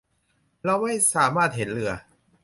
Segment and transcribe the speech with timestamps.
[0.63, 1.91] เราไม่สามารถเห็นเรือ